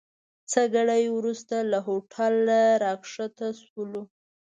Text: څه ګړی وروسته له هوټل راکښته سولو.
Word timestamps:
څه 0.51 0.61
ګړی 0.75 1.03
وروسته 1.17 1.55
له 1.71 1.79
هوټل 1.87 2.35
راکښته 2.83 3.47
سولو. 3.61 4.03